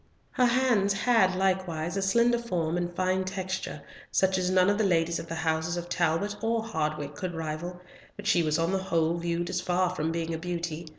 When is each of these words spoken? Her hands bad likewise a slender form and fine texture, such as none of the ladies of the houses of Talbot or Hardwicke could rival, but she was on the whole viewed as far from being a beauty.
Her 0.31 0.47
hands 0.47 0.95
bad 1.05 1.35
likewise 1.37 1.95
a 1.95 2.01
slender 2.01 2.39
form 2.39 2.75
and 2.75 2.91
fine 2.95 3.23
texture, 3.23 3.83
such 4.09 4.35
as 4.39 4.49
none 4.49 4.67
of 4.67 4.79
the 4.79 4.83
ladies 4.83 5.19
of 5.19 5.27
the 5.27 5.35
houses 5.35 5.77
of 5.77 5.89
Talbot 5.89 6.37
or 6.41 6.63
Hardwicke 6.63 7.13
could 7.13 7.35
rival, 7.35 7.79
but 8.15 8.25
she 8.25 8.41
was 8.41 8.57
on 8.57 8.71
the 8.71 8.81
whole 8.81 9.17
viewed 9.19 9.51
as 9.51 9.61
far 9.61 9.91
from 9.93 10.11
being 10.11 10.33
a 10.33 10.39
beauty. 10.39 10.89